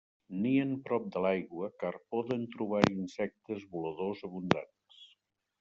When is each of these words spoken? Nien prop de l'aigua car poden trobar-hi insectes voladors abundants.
Nien 0.43 0.71
prop 0.87 1.05
de 1.15 1.21
l'aigua 1.25 1.69
car 1.83 1.93
poden 2.15 2.47
trobar-hi 2.55 2.97
insectes 3.05 3.69
voladors 3.77 4.29
abundants. 4.31 5.07